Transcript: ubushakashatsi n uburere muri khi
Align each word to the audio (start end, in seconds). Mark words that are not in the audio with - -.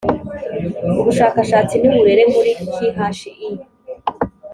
ubushakashatsi 1.01 1.75
n 1.81 1.83
uburere 1.89 2.23
muri 2.33 2.51
khi 2.73 2.87